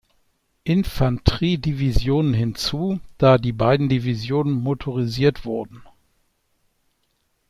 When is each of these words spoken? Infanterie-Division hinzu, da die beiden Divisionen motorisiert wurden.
Infanterie-Division 0.63 2.33
hinzu, 2.33 2.99
da 3.19 3.37
die 3.37 3.51
beiden 3.51 3.87
Divisionen 3.87 4.53
motorisiert 4.55 5.45
wurden. 5.45 5.83